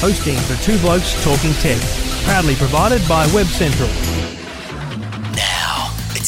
[0.00, 1.80] hosting for Two Blokes Talking Tech,
[2.24, 4.19] proudly provided by Web Central.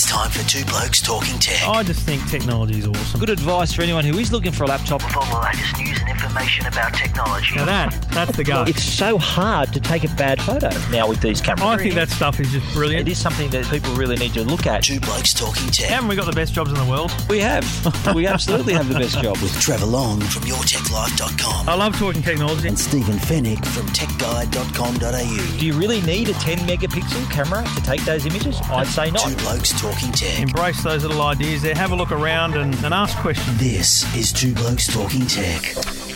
[0.02, 1.68] Now, it's time for Two Blokes Talking Tech.
[1.68, 3.20] I just think technology is awesome.
[3.20, 5.04] Good advice for anyone who is looking for a laptop.
[5.04, 7.54] With all the latest news and information about technology.
[7.56, 8.64] Now that, that's the go.
[8.66, 11.62] It's so hard to take a bad photo now with these cameras.
[11.62, 13.06] I think that stuff is just brilliant.
[13.06, 14.82] It is something that people really need to look at.
[14.82, 15.88] Two Blokes Talking Tech.
[15.90, 17.12] Haven't we got the best jobs in the world?
[17.28, 17.62] We have.
[18.14, 19.38] We absolutely have the best job.
[19.38, 21.68] With Trevor Long from YourTechLife.com.
[21.68, 22.68] I love talking technology.
[22.68, 25.58] and Stephen Fenech from TechGuide.com.au.
[25.58, 28.60] Do you really need a 10 megapixel camera to take those images?
[28.64, 29.22] I'd say not.
[29.22, 29.42] Two not.
[29.42, 30.40] Blokes Talking Tech.
[30.40, 31.74] Embrace those little ideas there.
[31.74, 33.58] Have a look around and, and ask questions.
[33.58, 35.62] This is Two Blokes Talking Tech.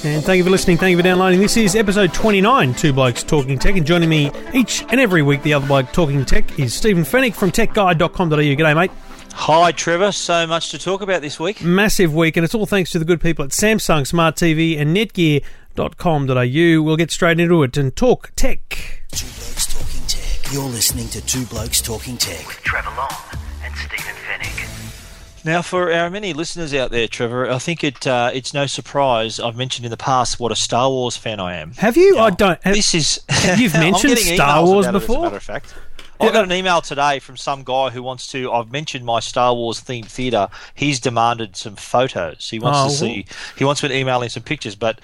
[0.04, 0.76] And thank you for listening.
[0.78, 1.40] Thank you for downloading.
[1.40, 3.76] This is episode 29, Two Blokes Talking Tech.
[3.76, 7.34] And joining me each and every week, the other bloke talking tech is Stephen Fenech
[7.34, 8.36] from techguide.com.au.
[8.36, 8.90] G'day, mate.
[9.34, 10.12] Hi, Trevor.
[10.12, 11.62] So much to talk about this week.
[11.62, 14.96] Massive week, and it's all thanks to the good people at Samsung Smart TV and
[14.96, 16.82] Netgear.com.au.
[16.82, 19.02] We'll get straight into it and talk tech.
[19.12, 20.52] Two Blokes Talking Tech.
[20.52, 22.46] You're listening to Two Blokes Talking Tech.
[22.46, 23.40] with Trevor Long and
[23.76, 25.44] Stephen Fenech.
[25.44, 29.38] Now, for our many listeners out there, Trevor, I think it uh, it's no surprise.
[29.38, 31.72] I've mentioned in the past what a Star Wars fan I am.
[31.74, 32.18] Have you?
[32.18, 32.60] I don't.
[32.64, 33.20] Have, this is.
[33.56, 35.16] you've mentioned Star Wars about it, before?
[35.16, 35.74] As a matter of fact.
[36.18, 38.50] I got an email today from some guy who wants to.
[38.50, 40.48] I've mentioned my Star Wars themed theatre.
[40.74, 42.48] He's demanded some photos.
[42.48, 43.26] He wants Oh, to see.
[43.58, 44.74] He wants me to email him some pictures.
[44.74, 44.98] But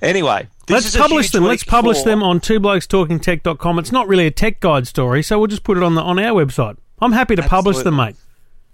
[0.00, 1.42] anyway, this Let's is a publish huge them.
[1.42, 3.78] week Let's publish for- them on twoblokestalkingtech.com.
[3.78, 6.18] It's not really a tech guide story, so we'll just put it on the on
[6.18, 6.78] our website.
[7.04, 8.16] I'm happy to publish them, mate.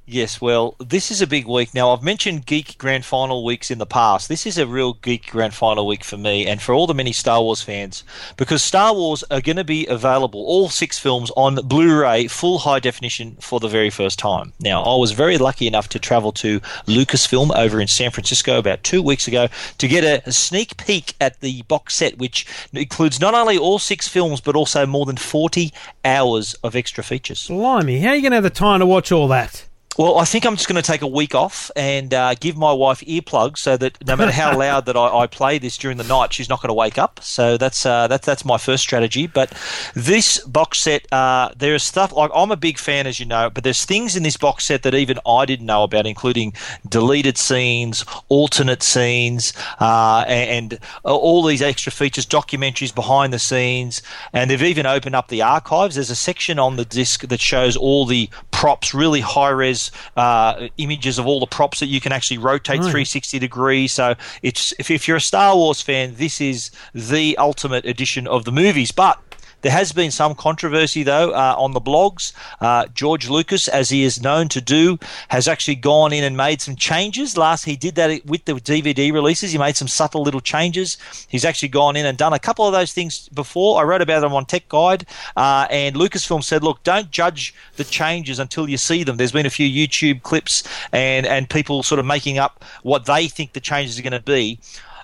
[0.07, 1.73] Yes, well, this is a big week.
[1.73, 4.29] Now, I've mentioned Geek Grand Final weeks in the past.
[4.29, 7.13] This is a real Geek Grand Final week for me and for all the many
[7.13, 8.03] Star Wars fans
[8.37, 12.59] because Star Wars are going to be available, all six films, on Blu ray, full
[12.59, 14.53] high definition for the very first time.
[14.59, 18.83] Now, I was very lucky enough to travel to Lucasfilm over in San Francisco about
[18.83, 19.47] two weeks ago
[19.79, 24.09] to get a, sneak peek at the box set, which includes not only all six
[24.09, 25.73] films but also more than 40
[26.05, 27.47] hours of extra features.
[27.47, 29.69] Blimey, how are you going to have the time to watch all that?
[29.99, 32.73] Well, I think I'm just going to take a week off and uh, give my
[32.73, 36.05] wife earplugs so that no matter how loud that I, I play this during the
[36.05, 37.19] night, she's not going to wake up.
[37.23, 39.27] So that's uh, that's that's my first strategy.
[39.27, 39.53] But
[39.95, 43.51] this box set, uh, there is stuff like I'm a big fan, as you know,
[43.51, 46.55] but there's things in this box set that even I didn't know about, including
[46.89, 54.03] deleted scenes, alternate scenes, uh, and, and all these extra features, documentaries behind the scenes,
[54.33, 55.97] and they've even opened up the archives.
[55.97, 59.80] There's a section on the disc that shows all the props, really high res
[60.17, 62.91] uh, images of all the props that you can actually rotate Right.
[62.91, 63.93] 360 degrees.
[63.93, 68.45] So it's if, if you're a Star Wars fan, this is the ultimate edition of
[68.45, 68.91] the movies.
[68.91, 69.19] But
[69.63, 72.33] there has been some controversy, though, uh, on the blogs.
[72.61, 74.99] Uh, George Lucas, as he is known to do,
[75.29, 77.37] has actually gone in and made some changes.
[77.37, 79.53] Last he did that with the DVD releases.
[79.53, 80.97] He made some subtle little changes.
[81.29, 83.81] He's actually gone in and done a couple of those things before.
[83.81, 85.07] I wrote about them on Tech Guide,
[85.37, 89.47] uh, and Lucasfilm said, "Look, don't judge the changes until you see them." There's been
[89.47, 90.63] a few YouTube clips
[90.93, 94.21] and and people sort of making up what they think the changes are going to
[94.21, 94.59] be.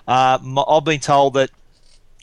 [0.07, 1.51] Uh, I've been told that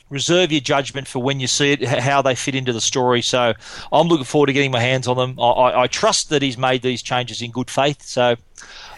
[0.09, 3.21] reserve your judgment for when you see it, how they fit into the story.
[3.21, 3.53] So
[3.91, 5.39] I'm looking forward to getting my hands on them.
[5.39, 8.01] I, I, I trust that he's made these changes in good faith.
[8.03, 8.35] So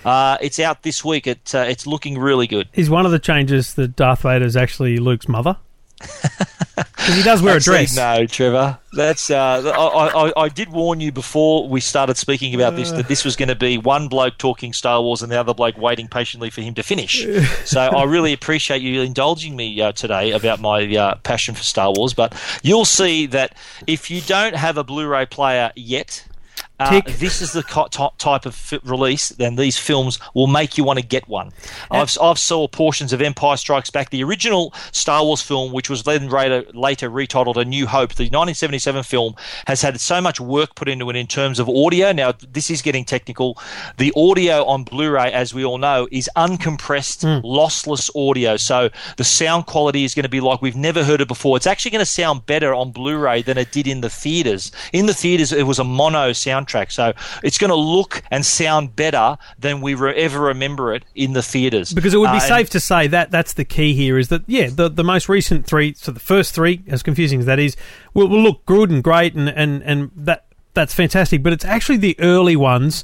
[0.05, 1.27] uh, it's out this week.
[1.27, 2.69] It, uh, it's looking really good.
[2.73, 5.57] Is one of the changes that Darth Vader is actually Luke's mother?
[5.99, 7.95] Because he does wear a dress.
[7.95, 8.77] No, Trevor.
[8.93, 9.29] That's.
[9.29, 13.23] Uh, I, I, I did warn you before we started speaking about this that this
[13.23, 16.49] was going to be one bloke talking Star Wars and the other bloke waiting patiently
[16.49, 17.25] for him to finish.
[17.65, 21.91] so I really appreciate you indulging me uh, today about my uh, passion for Star
[21.95, 22.13] Wars.
[22.13, 23.55] But you'll see that
[23.87, 26.25] if you don't have a Blu-ray player yet.
[26.79, 30.77] Uh, this is the co- ty- type of fi- release, then these films will make
[30.77, 31.51] you want to get one.
[31.89, 36.03] I've, I've saw portions of Empire Strikes Back, the original Star Wars film, which was
[36.03, 38.13] then later, later retitled A New Hope.
[38.13, 39.33] The 1977 film
[39.65, 42.11] has had so much work put into it in terms of audio.
[42.11, 43.57] Now, this is getting technical.
[43.97, 48.57] The audio on Blu-ray, as we all know, is uncompressed, lossless audio.
[48.57, 51.57] So the sound quality is going to be like we've never heard it before.
[51.57, 54.71] It's actually going to sound better on Blu-ray than it did in the theaters.
[54.93, 56.33] In the theaters, it was a mono
[56.67, 61.03] soundtrack, so it's going to look and sound better than we re- ever remember it
[61.15, 61.93] in the theaters.
[61.93, 64.27] Because it would be Uh, and- safe to say that that's the key here is
[64.29, 67.59] that, yeah, the, the most recent three, so the first three, as confusing as that
[67.59, 67.75] is,
[68.13, 71.41] will, will look good and great and, and, and that that's fantastic.
[71.41, 73.03] But it's actually the early ones,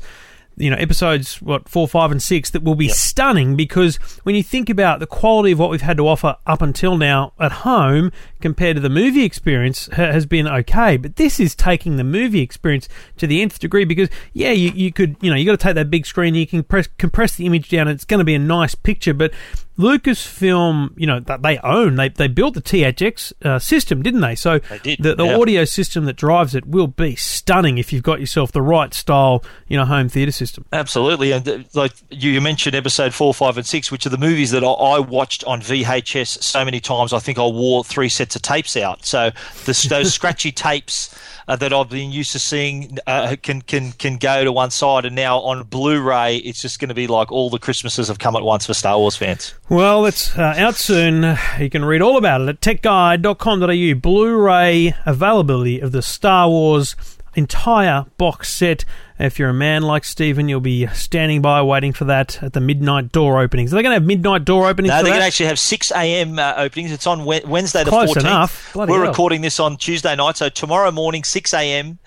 [0.55, 4.43] you know, episodes, what, four, five, and six, that will be stunning because when you
[4.43, 8.11] think about the quality of what we've had to offer up until now at home
[8.41, 10.97] compared to the movie experience has been okay.
[10.97, 14.91] But this is taking the movie experience to the nth degree because, yeah, you, you
[14.91, 17.45] could, you know, you got to take that big screen, you can press, compress the
[17.45, 19.33] image down, and it's going to be a nice picture, but
[19.77, 21.95] Lucasfilm, you know, that they own.
[21.95, 24.35] They they built the THX uh, system, didn't they?
[24.35, 25.37] So They did, the, the yeah.
[25.37, 29.43] audio system that drives it will be stunning if you've got yourself the right style,
[29.67, 30.65] you know, home theater system.
[30.71, 34.51] Absolutely, and uh, like you, mentioned, episode four, five, and six, which are the movies
[34.51, 37.11] that I, I watched on VHS so many times.
[37.11, 39.05] I think I wore three sets of tapes out.
[39.05, 39.31] So
[39.65, 41.17] the, those scratchy tapes
[41.47, 45.05] uh, that I've been used to seeing uh, can can can go to one side,
[45.05, 48.35] and now on Blu-ray, it's just going to be like all the Christmases have come
[48.35, 49.53] at once for Star Wars fans.
[49.69, 51.37] Well, it's uh, out soon.
[51.59, 53.99] You can read all about it at techguide.com.au.
[53.99, 56.95] Blu-ray availability of the Star Wars
[57.35, 58.85] entire box set.
[59.19, 62.59] If you're a man like Stephen, you'll be standing by waiting for that at the
[62.59, 63.71] midnight door openings.
[63.71, 65.91] Are they going to have midnight door openings No, they're going to actually have 6
[65.91, 66.39] a.m.
[66.39, 66.91] Uh, openings.
[66.91, 68.19] It's on Wednesday the Close 14th.
[68.21, 68.73] enough.
[68.73, 69.07] Bloody We're hell.
[69.09, 71.99] recording this on Tuesday night, so tomorrow morning, 6 a.m.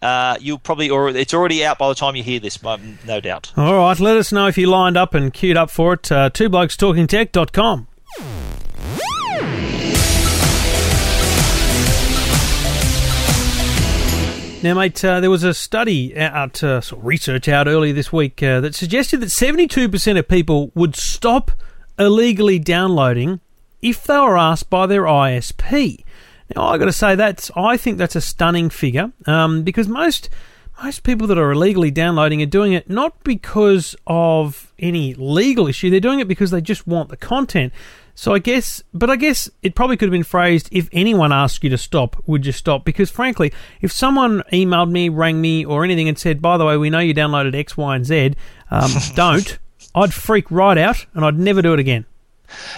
[0.00, 3.20] Uh, you'll probably, or it's already out by the time you hear this, um, no
[3.20, 3.52] doubt.
[3.56, 6.10] All right, let us know if you lined up and queued up for it.
[6.10, 7.88] Uh, twoblokestalkingtech.com.
[14.62, 18.12] Now, mate, uh, there was a study out, uh, sort of research out earlier this
[18.12, 21.50] week uh, that suggested that 72% of people would stop
[21.98, 23.40] illegally downloading
[23.80, 26.04] if they were asked by their ISP.
[26.54, 30.30] Now, I got to say that's I think that's a stunning figure um, because most
[30.80, 35.90] most people that are illegally downloading are doing it not because of any legal issue.
[35.90, 37.72] They're doing it because they just want the content.
[38.14, 41.64] So I guess, but I guess it probably could have been phrased: if anyone asked
[41.64, 42.84] you to stop, would you stop?
[42.84, 46.76] Because frankly, if someone emailed me, rang me, or anything and said, "By the way,
[46.76, 48.34] we know you downloaded X, Y, and Z,"
[48.70, 49.58] um, don't.
[49.94, 52.06] I'd freak right out, and I'd never do it again.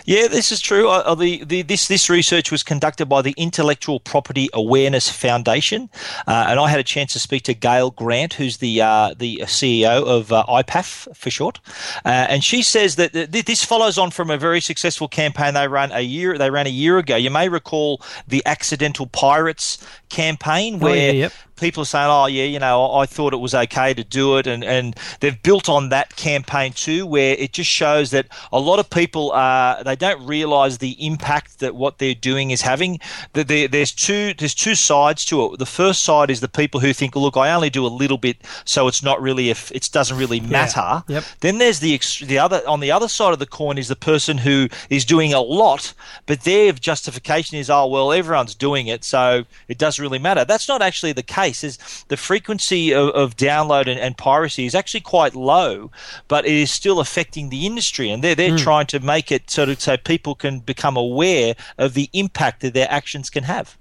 [0.04, 0.88] Yeah, this is true.
[0.88, 5.90] Uh, uh, the, the, this this research was conducted by the Intellectual Property Awareness Foundation,
[6.26, 9.38] uh, and I had a chance to speak to Gail Grant, who's the uh, the
[9.44, 11.60] CEO of uh, IPAF for short,
[12.04, 15.68] uh, and she says that th- this follows on from a very successful campaign they
[15.68, 17.16] ran a year they ran a year ago.
[17.16, 19.78] You may recall the Accidental Pirates
[20.08, 21.32] campaign, Oh, yeah, where yep.
[21.56, 24.46] People are saying, "Oh, yeah, you know, I thought it was okay to do it,"
[24.46, 28.78] and and they've built on that campaign too, where it just shows that a lot
[28.78, 33.00] of people uh, they don't realise the impact that what they're doing is having.
[33.32, 35.58] That there's two there's two sides to it.
[35.58, 38.38] The first side is the people who think, "Look, I only do a little bit,
[38.64, 41.24] so it's not really if it doesn't really matter." Yep.
[41.40, 44.38] Then there's the the other on the other side of the coin is the person
[44.38, 45.94] who is doing a lot,
[46.26, 50.68] but their justification is, "Oh, well, everyone's doing it, so it doesn't really matter." That's
[50.68, 51.43] not actually the case.
[51.46, 55.90] Is the frequency of, of download and, and piracy is actually quite low,
[56.28, 59.68] but it is still affecting the industry, and they're they're trying to make it sort
[59.68, 63.76] of so people can become aware of the impact that their actions can have.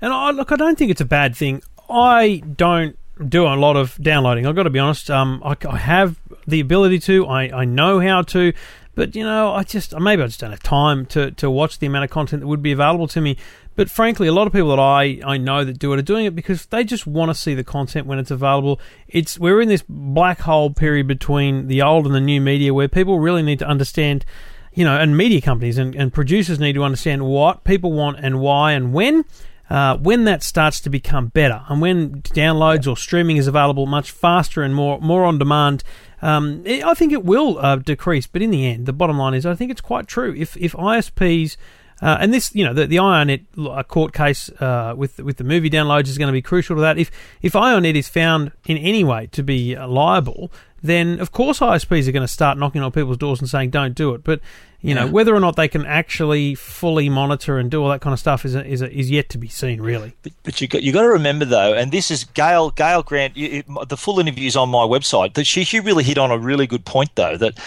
[0.00, 1.62] And I look, I don't think it's a bad thing.
[1.88, 2.96] I don't
[3.28, 4.46] do a lot of downloading.
[4.46, 5.10] I've got to be honest.
[5.10, 7.26] Um, I, I have the ability to.
[7.26, 8.52] I, I know how to,
[8.94, 11.86] but you know, I just maybe I just don't have time to, to watch the
[11.86, 13.36] amount of content that would be available to me.
[13.74, 16.26] But frankly, a lot of people that I, I know that do it are doing
[16.26, 18.80] it because they just want to see the content when it's available.
[19.08, 22.88] It's we're in this black hole period between the old and the new media where
[22.88, 24.24] people really need to understand
[24.74, 28.40] you know, and media companies and, and producers need to understand what people want and
[28.40, 29.24] why and when.
[29.70, 34.10] Uh, when that starts to become better, and when downloads or streaming is available much
[34.10, 35.82] faster and more more on demand,
[36.20, 38.26] um, it, I think it will uh, decrease.
[38.26, 40.34] But in the end, the bottom line is, I think it's quite true.
[40.36, 41.56] If if ISPs
[42.02, 45.44] uh, and this, you know, the, the iiNet uh, court case uh, with with the
[45.44, 46.98] movie downloads is going to be crucial to that.
[46.98, 47.10] If
[47.40, 50.50] if iiNet is found in any way to be uh, liable,
[50.82, 53.94] then of course ISPs are going to start knocking on people's doors and saying don't
[53.94, 54.24] do it.
[54.24, 54.40] But
[54.84, 58.12] you know, whether or not they can actually fully monitor and do all that kind
[58.12, 59.80] of stuff is a, is a, is yet to be seen.
[59.80, 63.04] Really, But, but you got you got to remember though, and this is Gail Gail
[63.04, 63.36] Grant.
[63.36, 65.34] You, it, the full interview is on my website.
[65.34, 67.36] That she she really hit on a really good point though.
[67.36, 67.58] That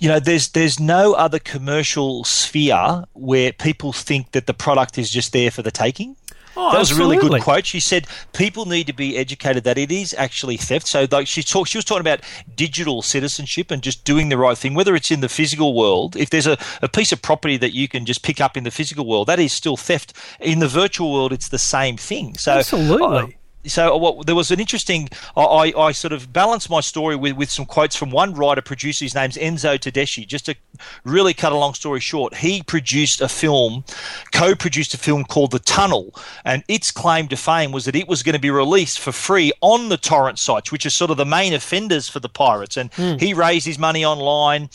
[0.00, 5.10] you know there's there's no other commercial sphere where people think that the product is
[5.10, 6.16] just there for the taking.
[6.56, 7.66] Oh, that was a really good quote.
[7.66, 10.86] She said people need to be educated that it is actually theft.
[10.86, 12.20] So like she talked, she was talking about
[12.54, 16.16] digital citizenship and just doing the right thing, whether it's in the physical world.
[16.16, 18.70] If there's a, a piece of property that you can just pick up in the
[18.70, 20.12] physical world, that is still theft.
[20.40, 22.36] In the virtual world, it's the same thing.
[22.36, 23.18] So Absolutely.
[23.18, 23.26] uh,
[23.66, 25.08] so uh, what, there was an interesting.
[25.36, 29.04] I, I sort of balanced my story with, with some quotes from one writer producer.
[29.04, 30.26] His name's Enzo Tedeschi.
[30.26, 30.56] Just to
[31.04, 33.84] really cut a long story short, he produced a film,
[34.32, 38.22] co-produced a film called The Tunnel, and its claim to fame was that it was
[38.22, 41.24] going to be released for free on the torrent sites, which is sort of the
[41.24, 42.76] main offenders for the pirates.
[42.76, 43.16] And hmm.
[43.18, 44.70] he raised his money online.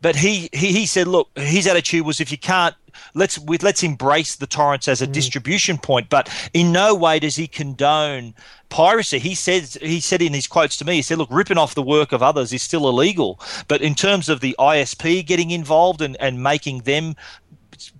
[0.00, 2.74] But he, he, he said, look, his attitude was if you can't
[3.14, 5.12] let's we, let's embrace the torrents as a mm.
[5.12, 6.08] distribution point.
[6.08, 8.34] But in no way does he condone
[8.68, 9.18] piracy.
[9.18, 11.82] He says he said in his quotes to me, he said, "Look, ripping off the
[11.82, 16.16] work of others is still illegal, but in terms of the ISP getting involved and,
[16.20, 17.14] and making them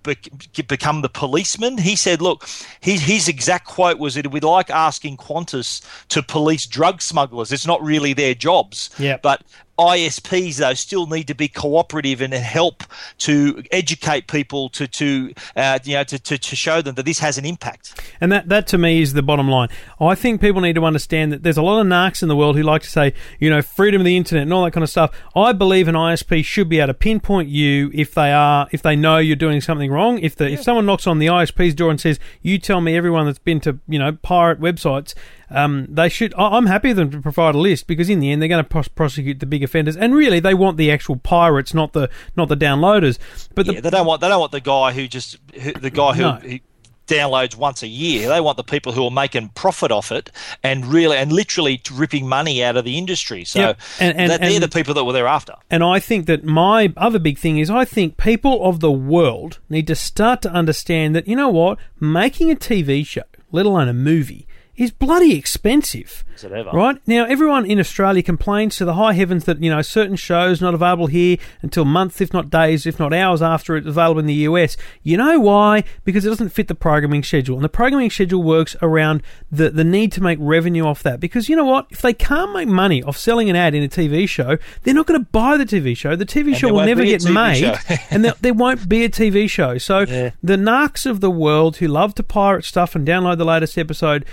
[0.02, 1.78] be- become the policeman.
[1.78, 2.48] He said, "Look,
[2.80, 7.52] his, his exact quote was it would like asking Qantas to police drug smugglers.
[7.52, 8.90] It's not really their jobs.
[8.98, 9.22] Yep.
[9.22, 9.42] But
[9.78, 12.84] ISPs though still need to be cooperative and help
[13.18, 17.18] to educate people to to uh, you know to, to, to show them that this
[17.18, 18.00] has an impact.
[18.20, 19.68] And that, that to me is the bottom line.
[20.00, 22.56] I think people need to understand that there's a lot of narcs in the world
[22.56, 24.90] who like to say, you know, freedom of the internet and all that kind of
[24.90, 25.10] stuff.
[25.34, 28.96] I believe an ISP should be able to pinpoint you if they are, if they
[28.96, 30.18] know you're doing something wrong.
[30.18, 33.26] If the if someone knocks on the ISP's door and says, "You tell me everyone
[33.26, 35.14] that's been to you know pirate websites,"
[35.50, 36.32] um, they should.
[36.34, 38.62] I- I'm happy for them to provide a list because in the end they're going
[38.62, 42.08] to pros- prosecute the big offenders, and really they want the actual pirates, not the
[42.36, 43.18] not the downloaders.
[43.54, 45.90] But the Yeah, they don't want they don't want the guy who just who, the
[45.90, 46.22] guy who.
[46.22, 46.32] No.
[46.34, 46.58] who
[47.06, 50.30] downloads once a year they want the people who are making profit off it
[50.62, 53.80] and really and literally ripping money out of the industry so Yep.
[54.00, 56.44] And- and- that, they're and- the people that were there after And I think that
[56.44, 60.50] my other big thing is I think people of the world need to start to
[60.50, 65.36] understand that, you know what, making a TV show, let alone a movie, is bloody
[65.38, 66.24] expensive.
[66.34, 66.70] Is it ever?
[66.70, 66.96] Right?
[67.06, 70.74] Now, everyone in Australia complains to the high heavens that, you know, certain shows not
[70.74, 74.34] available here until months, if not days, if not hours after it's available in the
[74.34, 74.76] US.
[75.04, 75.84] You know why?
[76.04, 77.54] Because it doesn't fit the programming schedule.
[77.56, 81.20] And the programming schedule works around the, the need to make revenue off that.
[81.20, 81.86] Because you know what?
[81.90, 85.06] If they can't make money off selling an ad in a TV show, they're not
[85.06, 86.16] going to buy the TV show.
[86.16, 87.78] The TV show will never get made.
[88.10, 89.78] and there, there won't be a TV show.
[89.78, 90.30] So Yeah.
[90.42, 94.24] the narcs of the world who love to pirate stuff and download the latest episode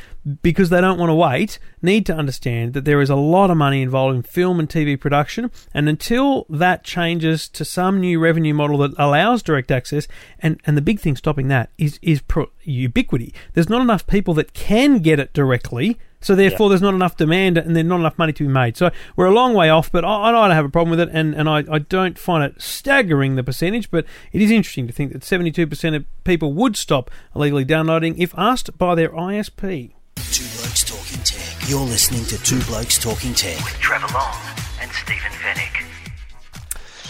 [0.42, 3.58] because they don't want to wait need to understand that there is a lot of
[3.58, 5.50] money involved in film and TV production.
[5.74, 10.08] And until that changes to some new revenue model that allows direct access,
[10.40, 13.34] and, and the big thing stopping that is, is pro- ubiquity.
[13.54, 15.98] There's not enough people that can get it directly.
[16.24, 18.78] So therefore, there's not enough demand and there's not enough money to be made.
[18.78, 21.10] So we're a long way off, but I, I don't have a problem with it,
[21.12, 23.90] and, and I, I don't find it staggering the percentage.
[23.90, 28.38] But it is interesting to think that 72% of people would stop illegally downloading if
[28.38, 29.94] asked by their ISP.
[30.32, 31.70] Two Blokes Talking Tech.
[31.70, 33.58] You're listening to Two Blokes Talking Tech.
[33.66, 34.36] with Trevor Long
[34.82, 35.88] and Stephen Fenech.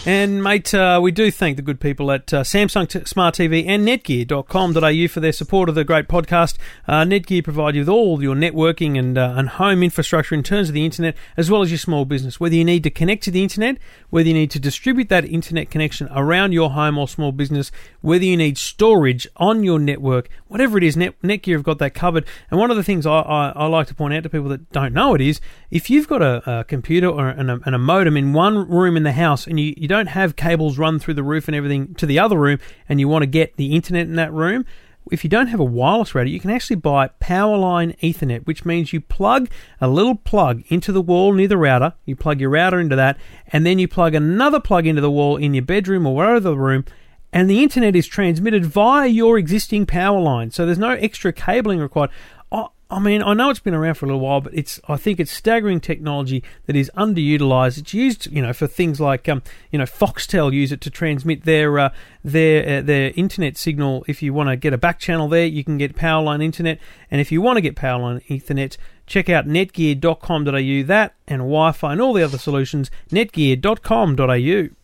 [0.04, 3.64] And, mate, uh, we do thank the good people at uh, Samsung t- Smart TV
[3.68, 6.58] and Netgear.com.au for their support of the great podcast.
[6.88, 10.68] Uh, Netgear provide you with all your networking and, uh, and home infrastructure in terms
[10.68, 12.40] of the internet, as well as your small business.
[12.40, 13.78] Whether you need to connect to the internet,
[14.10, 18.24] whether you need to distribute that internet connection around your home or small business, whether
[18.24, 22.26] you need storage on your network, whatever it is, Net- Netgear have got that covered.
[22.50, 24.70] And one of the things I, I, I like to point out to people that
[24.70, 25.40] don't know it is
[25.70, 28.96] if you've got a, a computer or and a, and a modem in one room
[28.96, 31.94] in the house and you, you don't have cables run through the roof and everything
[31.94, 34.64] to the other room and you want to get the internet in that room,
[35.10, 38.92] if you don't have a wireless router, you can actually buy Powerline Ethernet, which means
[38.92, 42.78] you plug a little plug into the wall near the router, you plug your router
[42.78, 43.18] into that,
[43.48, 46.56] and then you plug another plug into the wall in your bedroom or wherever the
[46.56, 46.84] room,
[47.32, 50.50] and the internet is transmitted via your existing power line.
[50.50, 52.10] So there's no extra cabling required.
[52.50, 54.98] I, I mean, I know it's been around for a little while, but it's I
[54.98, 57.78] think it's staggering technology that is underutilized.
[57.78, 61.44] It's used, you know, for things like, um, you know, Foxtel use it to transmit
[61.44, 64.04] their uh, their uh, their internet signal.
[64.06, 66.78] If you want to get a back channel there, you can get Powerline Internet,
[67.10, 70.86] and if you want to get Powerline Ethernet, check out netgear.com.au.
[70.86, 74.81] That and Wi-Fi and all the other solutions, netgear.com.au.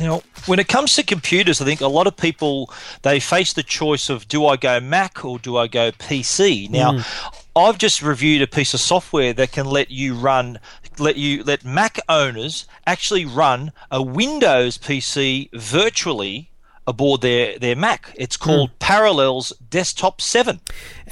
[0.00, 3.62] Now, when it comes to computers, I think a lot of people they face the
[3.62, 6.70] choice of do I go Mac or do I go PC?
[6.70, 7.36] Now, mm.
[7.54, 10.58] I've just reviewed a piece of software that can let you run
[10.98, 16.50] let you let Mac owners actually run a Windows PC virtually
[16.86, 18.14] aboard their their Mac.
[18.16, 18.40] It's mm.
[18.40, 20.60] called Parallels Desktop 7.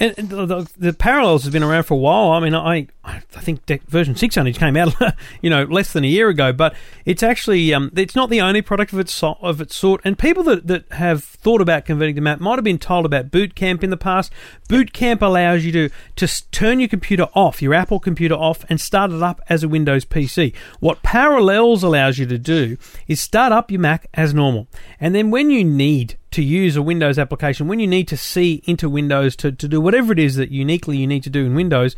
[0.00, 2.30] And the, the, the parallels has been around for a while.
[2.30, 4.94] I mean, I I think version six only came out,
[5.42, 6.52] you know, less than a year ago.
[6.52, 6.74] But
[7.04, 10.00] it's actually um, it's not the only product of its so- of its sort.
[10.04, 13.30] And people that, that have thought about converting to Mac might have been told about
[13.30, 14.32] Boot Camp in the past.
[14.68, 18.80] Boot Camp allows you to to turn your computer off, your Apple computer off, and
[18.80, 20.54] start it up as a Windows PC.
[20.78, 22.76] What Parallels allows you to do
[23.08, 24.68] is start up your Mac as normal,
[25.00, 28.62] and then when you need to use a Windows application, when you need to see
[28.66, 31.54] into Windows to, to do whatever it is that uniquely you need to do in
[31.54, 31.96] Windows,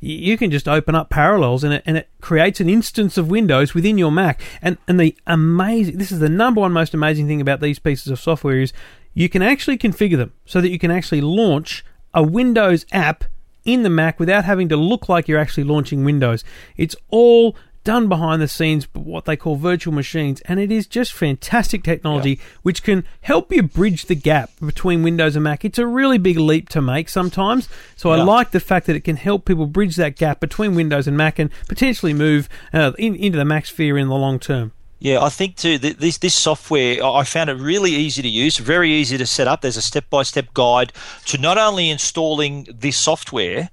[0.00, 3.72] you can just open up Parallels and it, and it creates an instance of Windows
[3.72, 4.40] within your Mac.
[4.60, 8.10] And, and the amazing, this is the number one most amazing thing about these pieces
[8.10, 8.72] of software is
[9.14, 13.24] you can actually configure them so that you can actually launch a Windows app
[13.64, 16.42] in the Mac without having to look like you're actually launching Windows.
[16.76, 21.12] It's all done behind the scenes, what they call virtual machines, and it is just
[21.12, 25.64] fantastic technology which can help you bridge the gap between Windows and Mac.
[25.64, 29.04] It's a really big leap to make sometimes, so I like the fact that it
[29.04, 33.14] can help people bridge that gap between Windows and Mac and potentially move uh, in,
[33.16, 34.72] into the Mac sphere in the long term.
[35.02, 38.28] Yeah, I think too th- this this software I I found it really easy to
[38.28, 39.60] use, very easy to set up.
[39.60, 40.92] There's a step by step guide
[41.26, 43.70] to not only installing this software,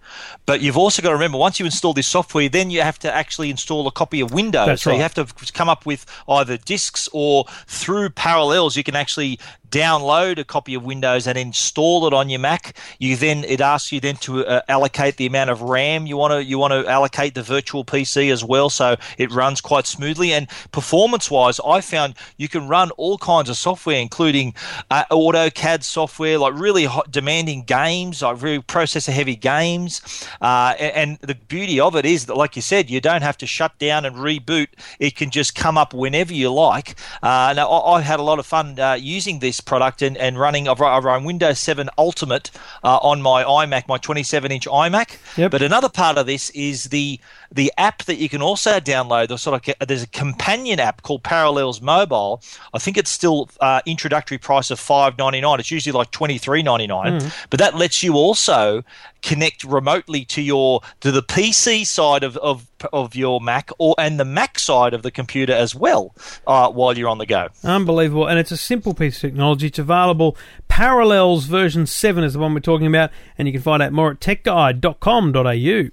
[0.48, 3.13] but you've also got to remember once you install this software, then you have to
[3.13, 4.65] actually install a copy of Windows.
[4.65, 4.98] That's so right.
[4.98, 10.39] you have to come up with either disks or through Parallels, you can actually download
[10.39, 12.75] a copy of Windows and install it on your Mac.
[12.98, 16.31] You then it asks you then to uh, allocate the amount of RAM you want
[16.33, 20.33] to you want to allocate the virtual PC as well, so it runs quite smoothly.
[20.33, 24.53] And performance wise, I found you can run all kinds of software, including
[24.91, 30.01] uh, AutoCAD software, like really hot, demanding games, like very processor heavy games.
[30.41, 33.38] Uh, a- and, the beauty of it is that, like you said, you don't have
[33.38, 34.67] to shut down and reboot.
[34.99, 36.95] It can just come up whenever you like.
[37.23, 40.39] Uh, now, I, I've had a lot of fun uh, using this product and, and
[40.39, 40.67] running.
[40.67, 42.51] I've, run- I've run Windows 7 Ultimate
[42.83, 45.17] uh, on my iMac, my 27 inch iMac.
[45.38, 45.51] Yep.
[45.51, 47.19] But another part of this is the
[47.51, 49.27] the app that you can also download.
[49.27, 52.41] There's sort of there's a companion app called Parallels Mobile.
[52.74, 55.60] I think it's still uh, introductory price of five ninety nine.
[55.60, 57.32] It's usually like twenty three ninety nine.
[57.50, 58.84] But that lets you also
[59.22, 64.20] connect remotely to your to the PC side of of, of your Mac or and
[64.20, 66.13] the Mac side of the computer as well
[66.48, 67.48] uh, while you're on the go.
[67.63, 68.27] Unbelievable.
[68.27, 69.68] And it's a simple piece of technology.
[69.68, 70.38] It's available.
[70.68, 73.12] Parallels version 7 is the one we're talking about.
[73.38, 75.89] And you can find out more at techguide.com.au.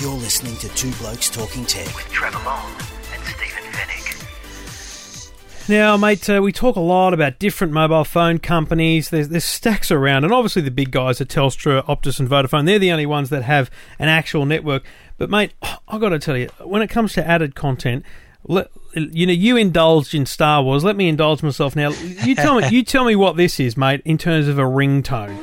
[0.00, 1.84] You're listening to Two Blokes Talking Tech.
[1.94, 2.72] With Trevor Long
[3.12, 5.68] and Stephen Fenech.
[5.68, 9.10] Now, mate, uh, we talk a lot about different mobile phone companies.
[9.10, 12.64] There's, there's stacks around, and obviously the big guys are Telstra, Optus, and Vodafone.
[12.64, 14.84] They're the only ones that have an actual network.
[15.18, 15.52] But, mate,
[15.86, 18.06] I've got to tell you, when it comes to added content,
[18.44, 20.82] let, you know, you indulged in Star Wars.
[20.82, 21.90] Let me indulge myself now.
[21.90, 25.36] You tell me, you tell me what this is, mate, in terms of a ringtone.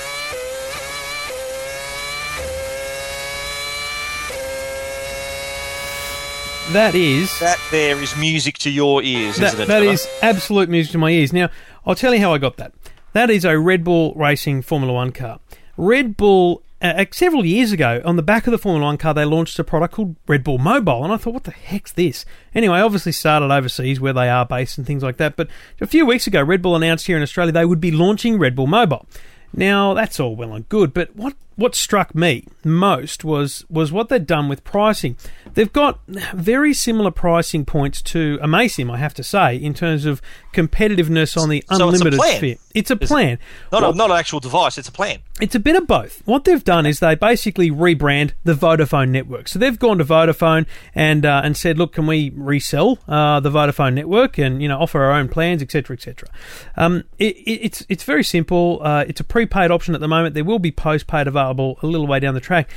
[6.72, 9.66] That is That there is music to your ears, that, isn't it?
[9.68, 9.92] that Trevor?
[9.92, 11.32] is absolute music to my ears.
[11.32, 11.48] Now,
[11.86, 12.72] I'll tell you how I got that.
[13.12, 15.38] That is a Red Bull Racing Formula One car.
[15.76, 19.24] Red Bull, uh, several years ago, on the back of the Formula One car, they
[19.24, 22.24] launched a product called Red Bull Mobile, and I thought, what the heck's this?
[22.54, 25.36] Anyway, obviously started overseas where they are based and things like that.
[25.36, 25.48] But
[25.80, 28.56] a few weeks ago, Red Bull announced here in Australia they would be launching Red
[28.56, 29.06] Bull Mobile.
[29.54, 34.08] Now that's all well and good, but what what struck me most was was what
[34.08, 35.16] they'd done with pricing.
[35.54, 40.20] They've got very similar pricing points to Amaysim, I have to say, in terms of
[40.52, 42.36] competitiveness on the So it's unlimited plan.
[42.36, 42.56] sphere.
[42.74, 43.38] It's a plan.
[43.72, 45.20] not, Well, a, not an actual device, it's a plan.
[45.40, 46.20] it's a bit of both.
[46.26, 49.48] What they've done is they basically rebrand the Vodafone network.
[49.48, 53.50] So they've gone to Vodafone and uh, and said, look, can we resell uh, the
[53.50, 56.28] Vodafone network and you know offer our own plans, etc., etc.
[56.76, 58.80] Um, it, it, it's it's very simple.
[58.82, 60.34] Uh, it's a prepaid option at the moment.
[60.34, 62.70] There will be postpaid available a little way down the track.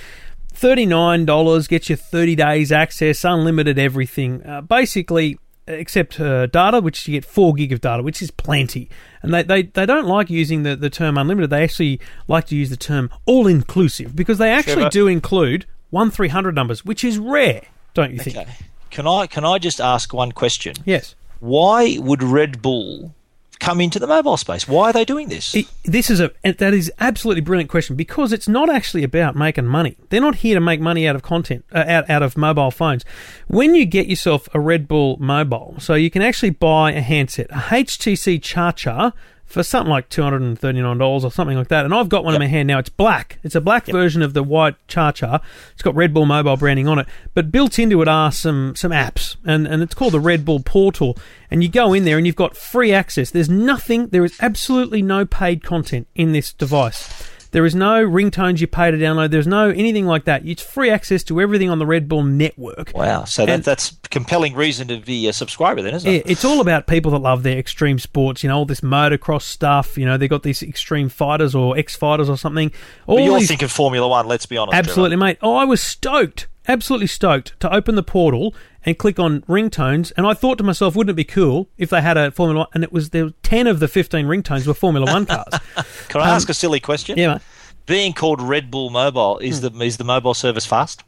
[0.54, 4.46] $39 gets you 30 days access, unlimited everything.
[4.46, 8.90] Uh, basically, except uh, data, which you get 4 gig of data, which is plenty.
[9.22, 11.50] And they, they, they don't like using the, the term unlimited.
[11.50, 14.90] They actually like to use the term all inclusive because they actually Trevor.
[14.90, 17.62] do include 1 300 numbers, which is rare,
[17.94, 18.38] don't you think?
[18.38, 18.52] Okay.
[18.90, 20.76] Can I can I just ask one question?
[20.84, 21.14] Yes.
[21.40, 23.14] Why would Red Bull
[23.60, 24.68] come into the mobile space?
[24.68, 25.54] Why are they doing this?
[25.54, 29.66] It- this is a that is absolutely brilliant question because it's not actually about making
[29.66, 29.98] money.
[30.10, 33.04] They're not here to make money out of content uh, out out of mobile phones.
[33.48, 37.48] When you get yourself a Red Bull mobile, so you can actually buy a handset,
[37.52, 39.14] a HTC ChaCha
[39.50, 41.84] for something like two hundred and thirty nine dollars or something like that.
[41.84, 42.78] And I've got one in my hand now.
[42.80, 43.40] It's black.
[43.44, 45.42] It's a black version of the white ChaCha.
[45.74, 48.92] It's got Red Bull mobile branding on it, but built into it are some some
[48.92, 51.18] apps, and and it's called the Red Bull Portal.
[51.52, 53.32] And you go in there and you've got free access.
[53.32, 54.08] There's nothing.
[54.10, 57.28] There is absolutely no paid content in this device.
[57.52, 59.32] There is no ringtones you pay to download.
[59.32, 60.46] There's no anything like that.
[60.46, 62.92] It's free access to everything on the Red Bull network.
[62.94, 66.30] wow, so that, that's compelling reason to be a subscriber then, isn't Yeah, it?
[66.30, 68.44] it's all about people that love their extreme sports.
[68.44, 69.98] You know, all this motocross stuff.
[69.98, 72.72] You know, they've got these extreme fighters or ex fighters or something.
[73.08, 74.74] All But you're these- thinking Formula One, let's be honest.
[74.74, 74.90] Trevor.
[74.90, 75.38] Absolutely, mate.
[75.42, 78.54] Oh, I was stoked, absolutely stoked to open the portal
[78.86, 80.14] and click on ringtones.
[80.16, 82.68] And I thought to myself, wouldn't it be cool if they had a Formula One?
[82.74, 85.54] And it was there were ten of the fifteen ringtones were Formula One cars.
[86.08, 87.14] Can I ask a silly question?
[87.14, 87.42] Um, yeah, mate.
[87.86, 89.78] Being called Red Bull Mobile, is Hmm.
[89.78, 91.04] the is the mobile service fast?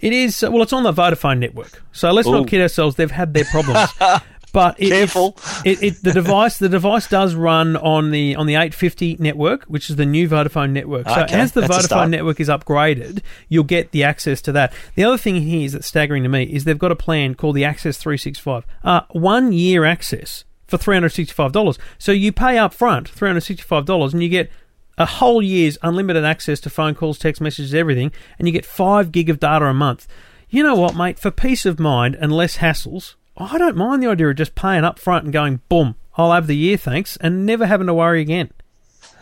[0.00, 1.82] It is uh, well, it's on the Vodafone network.
[1.92, 2.32] So let's Ooh.
[2.32, 2.96] not kid ourselves.
[2.96, 3.90] They've had their problems,
[4.52, 5.36] But it, Careful.
[5.64, 9.90] It, it, the device the device does run on the on the 850 network, which
[9.90, 11.08] is the new Vodafone network.
[11.08, 14.72] So Okay, as the Vodafone network is upgraded, you'll get the access to that.
[14.94, 17.56] The other thing here is that's staggering to me is they've got a plan called
[17.56, 21.78] the Access 365, uh, one year access for $365.
[21.98, 24.50] So you pay up front $365 and you get
[24.98, 29.12] a whole year's unlimited access to phone calls, text messages, everything, and you get five
[29.12, 30.06] gig of data a month.
[30.50, 31.18] You know what, mate?
[31.18, 34.84] For peace of mind and less hassles, I don't mind the idea of just paying
[34.84, 38.20] up front and going, boom, I'll have the year, thanks, and never having to worry
[38.20, 38.50] again.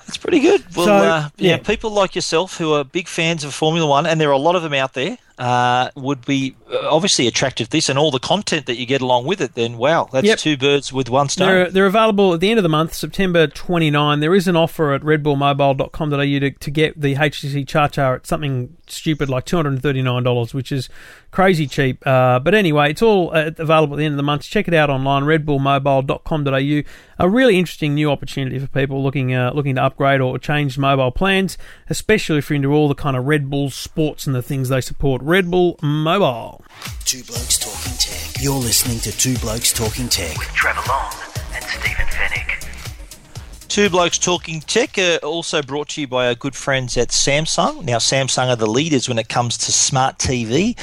[0.06, 0.64] That's pretty good.
[0.76, 1.56] Well, So, uh, yeah, yeah.
[1.58, 4.54] people like yourself who are big fans of Formula One, and there are a lot
[4.56, 8.18] of them out there, uh, would be uh, obviously attracted to this and all the
[8.18, 9.54] content that you get along with it.
[9.54, 10.38] Then, wow, that's Yep.
[10.38, 11.48] two birds with one stone.
[11.48, 14.20] They're, they're available at the end of the month, September 29.
[14.20, 19.28] There is an offer at redbullmobile.com.au to, to get the HTC ChaCha at something stupid
[19.28, 20.88] like $239, which is
[21.30, 22.06] crazy cheap.
[22.06, 24.42] Uh, but anyway, it's all uh, available at the end of the month.
[24.44, 26.82] Check it out online, redbullmobile.com.au.
[27.18, 31.10] A really interesting new opportunity for people looking uh, looking to upgrade or change mobile
[31.10, 31.56] plans,
[31.88, 34.80] especially if you're into all the kind of Red Bull sports and the things they
[34.82, 35.22] support.
[35.26, 36.62] Red Bull Mobile.
[37.04, 38.40] Two Blokes Talking Tech.
[38.40, 40.38] You're listening to Two Blokes Talking Tech.
[40.38, 41.12] With Trevor Long
[41.52, 43.66] and Stephen Fenech.
[43.66, 47.82] Two Blokes Talking Tech, uh, also brought to you by our good friends at Samsung.
[47.82, 50.78] Now, Samsung are the leaders when it comes to smart TV.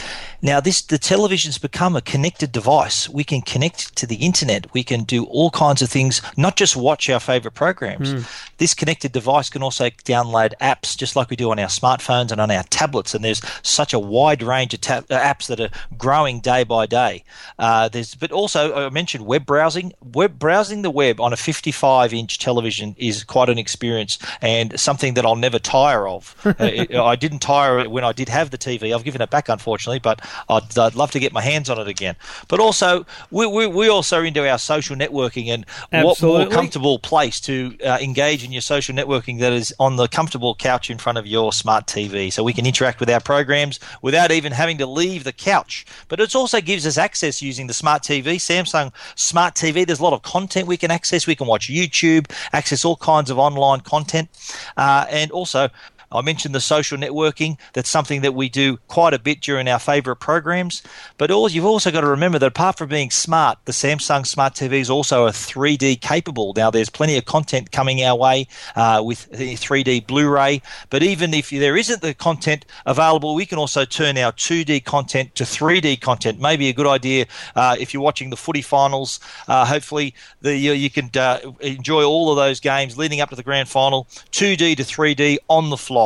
[0.46, 3.08] Now, this the television's become a connected device.
[3.08, 4.72] We can connect to the internet.
[4.74, 8.28] We can do all kinds of things, not just watch our favorite programs.
[8.58, 12.42] This connected device can also download apps, just like we do on our smartphones and
[12.42, 13.16] on our tablets.
[13.16, 16.88] And there's such a wide range of ta- uh, apps that are growing day by
[16.88, 17.24] day.
[17.58, 19.94] Uh, there's, but also I mentioned web browsing.
[20.14, 25.26] Web browsing the web on a 55-inch television is quite an experience and something that
[25.26, 26.36] I'll never tire of.
[26.46, 28.94] uh, it- I didn't tire when I did have the TV.
[28.94, 31.88] I've given it back, unfortunately, but I'd, I'd love to get my hands on it
[31.88, 32.16] again.
[32.48, 35.66] But also, we, we, we also are into our social networking and
[36.04, 40.08] what more comfortable place to uh, engage in your social networking that is on the
[40.08, 42.32] comfortable couch in front of your smart TV.
[42.32, 45.86] So we can interact with our programs without even having to leave the couch.
[46.08, 49.86] But it also gives us access using the smart TV, Samsung Smart TV.
[49.86, 51.28] There's a lot of content we can access.
[51.28, 54.30] We can watch YouTube, access all kinds of online content,
[54.78, 55.70] uh, and also
[56.14, 57.58] I mentioned the social networking.
[57.74, 60.84] That's something that we do quite a bit during our favourite programs.
[61.18, 64.54] But all, you've also got to remember that apart from being smart, the Samsung Smart
[64.54, 66.54] TV is also a 3D capable.
[66.56, 70.62] Now, there's plenty of content coming our way uh, with the 3D Blu-ray.
[70.90, 75.36] But even if there isn't the content available, we can also turn our 2D content
[75.36, 76.40] to 3D content.
[76.40, 79.20] Maybe a good idea uh, if you're watching the footy finals.
[79.48, 83.36] Uh, hopefully, the, you, you can uh, enjoy all of those games leading up to
[83.36, 86.03] the grand final, 2D to 3D on the fly.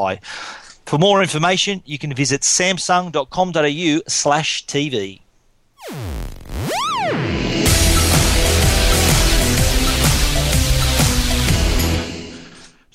[0.85, 5.19] For more information, you can visit samsung.com.au slash TV.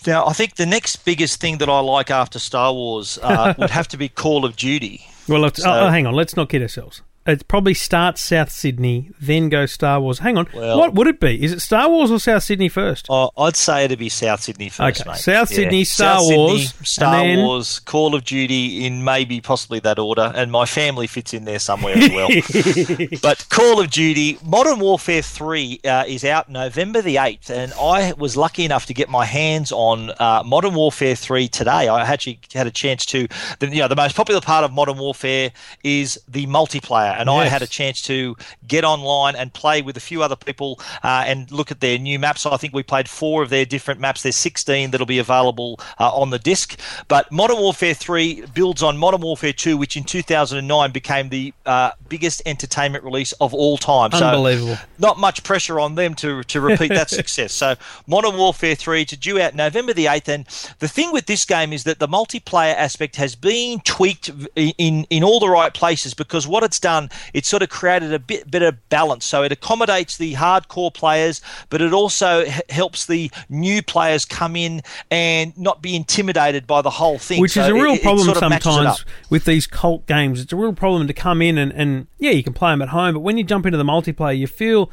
[0.04, 3.70] Now, I think the next biggest thing that I like after Star Wars uh, would
[3.70, 5.06] have to be Call of Duty.
[5.28, 6.14] Well, let's, So- oh, hang on.
[6.14, 7.02] Let's not kid ourselves.
[7.24, 10.18] It probably starts South Sydney, then goes Star Wars.
[10.18, 10.48] Hang on.
[10.52, 11.42] Well- what would it be?
[11.42, 13.06] Is it Star Wars or South Sydney first?
[13.08, 15.18] Oh, I'd say it'd be South Sydney first, Okay, mate.
[15.18, 19.78] South Sydney, Star South Sydney, Wars, Star then- Wars, Call of Duty in maybe possibly
[19.80, 22.28] that order, and my family fits in there somewhere as well.
[23.22, 28.12] but Call of Duty, Modern Warfare 3 uh, is out November the 8th, and I
[28.14, 31.88] was lucky enough to get my hands on uh, Modern Warfare 3 today.
[31.88, 33.28] I actually had a chance to,
[33.60, 35.52] the, you know, the most popular part of Modern Warfare
[35.84, 40.00] is the multiplayer, and I had a chance to get online and play with a
[40.00, 42.46] few other people uh, and look at their new maps.
[42.46, 44.22] I think we played four of their different maps.
[44.22, 46.78] There's 16 that'll be available uh, on the disc.
[47.08, 51.92] But Modern Warfare 3 builds on Modern Warfare 2, which in 2009 became the uh,
[52.08, 54.12] biggest entertainment release of all time.
[54.12, 54.76] So Unbelievable.
[54.98, 57.52] not much pressure on them to, to repeat that success.
[57.52, 57.74] So
[58.06, 60.28] Modern Warfare 3 to due out November the 8th.
[60.28, 60.46] And
[60.78, 65.24] the thing with this game is that the multiplayer aspect has been tweaked in, in
[65.24, 67.01] all the right places because what it's done,
[67.32, 69.24] it's sort of created a bit better balance.
[69.24, 74.56] So it accommodates the hardcore players, but it also h- helps the new players come
[74.56, 77.40] in and not be intimidated by the whole thing.
[77.40, 80.40] Which is a real it- it problem sort of sometimes with these cult games.
[80.40, 82.88] It's a real problem to come in and, and yeah, you can play them at
[82.90, 84.90] home, but when you jump into the multiplayer, you feel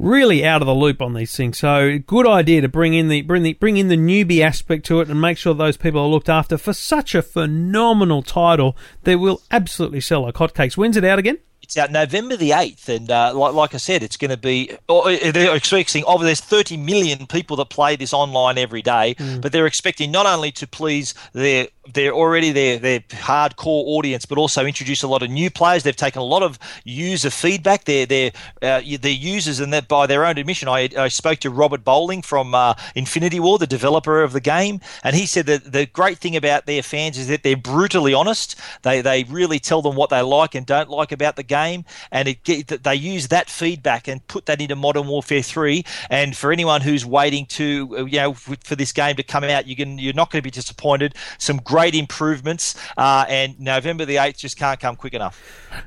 [0.00, 1.58] really out of the loop on these things.
[1.58, 5.00] So good idea to bring in the bring the bring in the newbie aspect to
[5.00, 9.18] it and make sure those people are looked after for such a phenomenal title that
[9.18, 10.76] will absolutely sell like hotcakes.
[10.76, 11.38] When's it out again?
[11.62, 14.76] It's out November the eighth, and uh, like, like I said, it's going to be.
[14.88, 16.02] Or they're expecting.
[16.04, 19.40] Oh, there's 30 million people that play this online every day, Mm.
[19.40, 24.36] but they're expecting not only to please their they're already their their hardcore audience, but
[24.36, 25.82] also introduce a lot of new players.
[25.82, 27.84] They've taken a lot of user feedback.
[27.84, 31.50] They're they're uh, their users, and that by their own admission, I, I spoke to
[31.50, 35.72] Robert Bowling from uh, Infinity Ward, the developer of the game, and he said that
[35.72, 38.56] the great thing about their fans is that they're brutally honest.
[38.82, 42.28] They they really tell them what they like and don't like about the game, and
[42.28, 45.84] it they use that feedback and put that into Modern Warfare Three.
[46.10, 49.66] And for anyone who's waiting to uh, you know for this game to come out,
[49.66, 51.14] you can you're not going to be disappointed.
[51.38, 55.40] Some great improvements, uh, and November the eighth just can't come quick enough.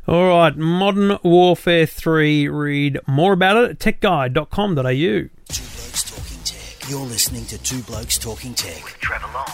[0.07, 2.47] All right, Modern Warfare 3.
[2.47, 4.81] Read more about it at techguide.com.au.
[4.83, 6.89] Two Blokes Talking Tech.
[6.89, 8.81] You're listening to Two Blokes Talking Tech.
[8.85, 9.45] with Trevor Long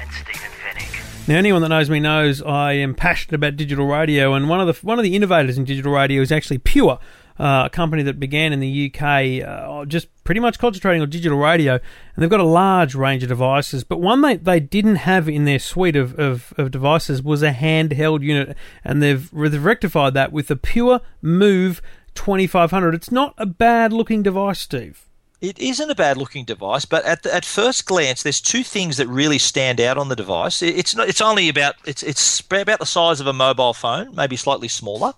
[0.00, 1.28] and Stephen Fenech.
[1.28, 4.68] Now, anyone that knows me knows I am passionate about digital radio, and one of
[4.68, 7.00] the one of the innovators in digital radio is actually Pure,
[7.38, 11.38] uh, a company that began in the UK, uh, just pretty much concentrating on digital
[11.38, 13.84] radio, and they've got a large range of devices.
[13.84, 17.52] But one they, they didn't have in their suite of, of, of devices was a
[17.52, 21.82] handheld unit, and they've, they've rectified that with the Pure Move
[22.14, 22.94] 2500.
[22.94, 25.08] It's not a bad looking device, Steve.
[25.42, 28.96] It isn't a bad looking device, but at, the, at first glance, there's two things
[28.96, 30.62] that really stand out on the device.
[30.62, 34.14] It- It's not, it's only about it's it's about the size of a mobile phone,
[34.14, 35.14] maybe slightly smaller.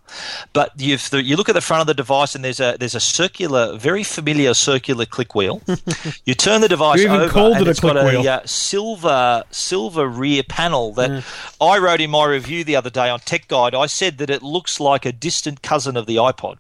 [0.55, 2.95] But you've the, you look at the front of the device, and there's a there's
[2.95, 5.61] a circular, very familiar circular click wheel.
[6.25, 8.41] you turn the device You even over, called and it a it's got a uh,
[8.47, 11.23] silver silver rear panel that
[11.61, 13.75] I wrote in my review the other day on Tech Guide.
[13.75, 16.57] I said that it looks like a distant cousin of the iPod.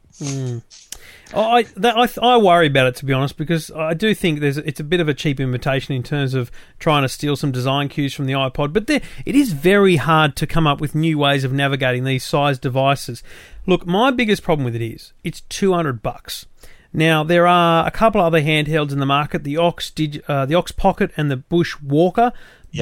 [1.40, 4.58] I, that, I I worry about it to be honest because I do think there's
[4.58, 7.88] it's a bit of a cheap imitation in terms of trying to steal some design
[7.88, 8.72] cues from the iPod.
[8.72, 12.24] But there, it is very hard to come up with new ways of navigating these
[12.24, 13.22] size devices.
[13.66, 16.46] Look, my biggest problem with it is it's two hundred bucks.
[16.92, 20.54] Now there are a couple other handhelds in the market: the Ox, Dig, uh, the
[20.54, 22.32] Ox Pocket, and the Bush Walker.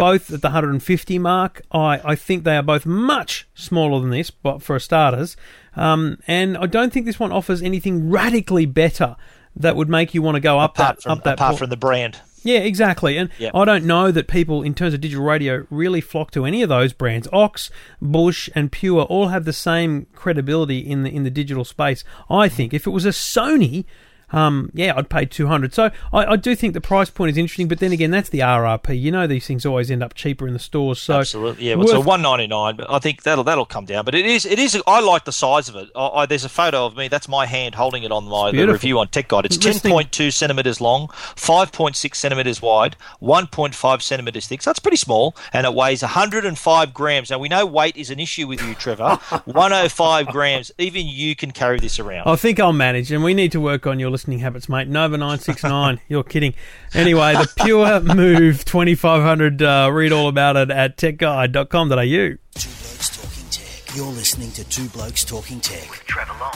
[0.00, 1.62] Both at the 150 mark.
[1.72, 5.36] I, I think they are both much smaller than this, but for starters.
[5.76, 9.16] Um, and I don't think this one offers anything radically better
[9.56, 11.56] that would make you want to go up Apart that from up that apart po-
[11.58, 12.20] from the brand.
[12.42, 13.16] yeah, exactly.
[13.18, 13.52] And Yep.
[13.54, 16.68] I don't know that people, in terms of digital radio, really flock to any of
[16.70, 17.28] those brands.
[17.32, 22.02] Ox, Bush, and Pure all have the same credibility in the in the digital space.
[22.30, 23.84] I think if it was a Sony.
[24.32, 25.74] Um, yeah, I'd pay two hundred.
[25.74, 28.40] So I, I do think the price point is interesting, but then again, that's the
[28.40, 29.00] RRP.
[29.00, 31.00] You know, these things always end up cheaper in the stores.
[31.00, 31.74] So Absolutely, yeah.
[31.74, 34.04] Well, so one ninety nine, but I think that'll that'll come down.
[34.04, 34.80] But it is it is.
[34.86, 35.90] I like the size of it.
[35.94, 37.08] I, I, there's a photo of me.
[37.08, 39.46] That's my hand holding it on my the review on Tech Guide.
[39.46, 44.46] It's ten Listening- point centimeters long, five point six centimeters wide, one point five centimeters
[44.46, 44.62] thick.
[44.62, 47.30] So that's pretty small, and it weighs hundred and five grams.
[47.30, 49.16] Now we know weight is an issue with you, Trevor.
[49.44, 50.70] one hundred five grams.
[50.78, 52.28] Even you can carry this around.
[52.28, 54.86] I think I'll manage, and we need to work on your listening habits, mate.
[54.86, 56.00] Nova nine six nine.
[56.08, 56.54] You're kidding.
[56.94, 59.60] Anyway, the Pure Move twenty five hundred.
[59.60, 61.66] Uh, read all about it at techguide.com.au.
[61.90, 63.96] Two Blokes Talking Tech.
[63.96, 65.90] You're listening to Two Blokes Talking Tech.
[65.90, 66.52] with Trevor Long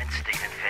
[0.00, 0.63] and Stephen Fenech.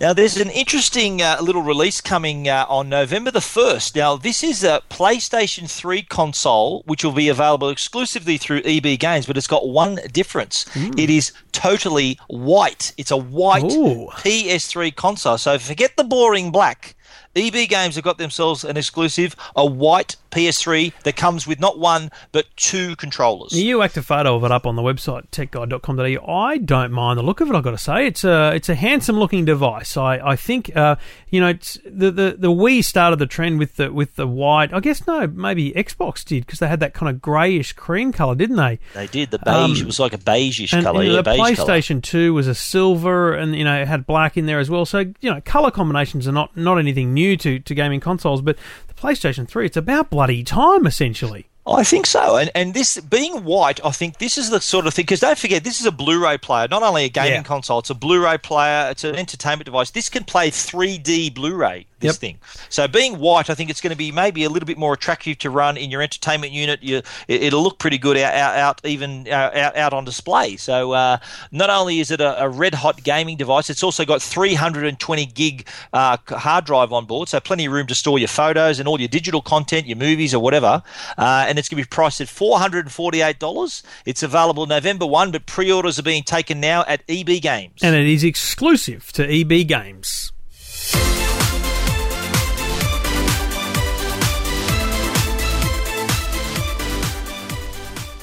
[0.00, 3.96] Now, there's an interesting uh, little release coming uh, on November the 1st.
[3.96, 9.26] Now, this is a PlayStation 3 console, which will be available exclusively through EB Games,
[9.26, 10.64] but it's got one difference.
[10.96, 12.94] It is totally white.
[12.96, 14.08] It's a white Ooh.
[14.12, 15.36] PS3 console.
[15.36, 16.96] So forget the boring black.
[17.36, 22.10] EB Games have got themselves an exclusive, a white PS3 that comes with not one,
[22.32, 23.52] but two controllers.
[23.52, 26.32] You whacked a photo of it up on the website techguide.com.au.
[26.32, 27.54] I don't mind the look of it.
[27.54, 29.96] I've got to say it's a it's a handsome looking device.
[29.96, 30.96] I I think uh,
[31.28, 34.72] you know it's, the, the the Wii started the trend with the with the white.
[34.72, 38.34] I guess no, maybe Xbox did because they had that kind of greyish cream color,
[38.34, 38.78] didn't they?
[38.94, 39.30] They did.
[39.30, 41.00] The beige Um, it was like a beigeish And, color.
[41.02, 41.68] and yeah, the beige colour.
[41.72, 44.84] PlayStation Two was a silver, and you know it had black in there as well.
[44.84, 48.56] So you know color combinations are not not anything new to to gaming consoles, but
[48.88, 51.46] the PlayStation Three, it's about bloody time essentially.
[51.66, 54.94] I think so, and and this being white, I think this is the sort of
[54.94, 55.04] thing.
[55.04, 57.42] Because don't forget, this is a Blu-ray player, not only a gaming Yeah.
[57.42, 57.78] console.
[57.80, 58.88] It's a Blu-ray player.
[58.90, 59.90] It's an entertainment device.
[59.90, 61.86] This can play 3D Blu-ray.
[62.00, 62.16] This Yep.
[62.16, 62.38] thing.
[62.70, 65.36] So being white, I think it's going to be maybe a little bit more attractive
[65.40, 66.82] to run in your entertainment unit.
[66.82, 70.56] You, it, it'll look pretty good out, out, out even uh, out, out on display.
[70.56, 71.18] So uh,
[71.52, 75.66] not only is it a, a red hot gaming device, it's also got 320 gig
[75.92, 78.98] uh, hard drive on board, so plenty of room to store your photos and all
[78.98, 80.82] your digital content, your movies or whatever.
[81.18, 83.82] Uh, and it's going to be priced at $448.
[84.04, 87.80] It's available November 1, but pre-orders are being taken now at EB Games.
[87.82, 90.32] And it is exclusive to EB Games.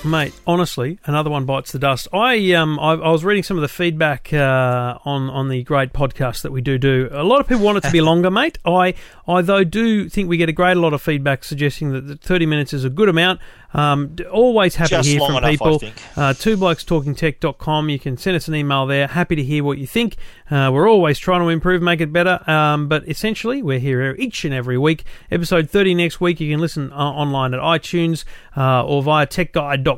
[0.08, 2.08] Mate, honestly, another one bites the dust.
[2.14, 5.94] I um, I, I was reading some of the feedback uh, on on the great
[5.94, 7.10] podcast that we do do.
[7.12, 8.58] A lot of people want it to be longer, mate.
[8.66, 8.94] I
[9.28, 12.46] I though do think we get a great lot of feedback suggesting that the thirty
[12.46, 13.40] minutes is a good amount.
[13.74, 15.82] Um, always happy Just to hear from enough, people.
[16.16, 17.90] Uh, two blokes talking tech.com.
[17.90, 19.08] You can send us an email there.
[19.08, 20.16] Happy to hear what you think.
[20.50, 22.40] Uh, we're always trying to improve, make it better.
[22.50, 25.04] Um, but essentially, we're here each and every week.
[25.30, 26.40] Episode 30 next week.
[26.40, 28.24] You can listen uh, online at iTunes
[28.56, 29.26] uh, or via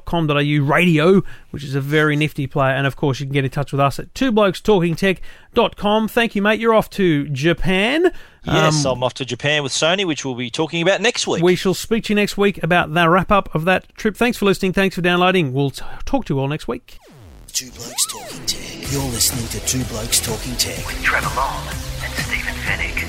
[0.05, 2.73] techguide.com.au radio, which is a very nifty player.
[2.73, 6.07] And of course, you can get in touch with us at two blokes talking tech.com.
[6.07, 6.59] Thank you, mate.
[6.59, 8.11] You're off to Japan.
[8.45, 11.43] Yes, Um, I'm off to Japan with Sony, which we'll be talking about next week.
[11.43, 14.15] we shall speak to you next week about the wrap up of that trip.
[14.15, 14.73] Thanks for listening.
[14.73, 15.53] Thanks for downloading.
[15.53, 16.97] We'll t- talk to you all next week.
[17.51, 18.91] Two Blokes Talking Tech.
[18.91, 20.85] You're listening to Two Blokes Talking Tech.
[20.85, 23.08] With Trevor Long and Stephen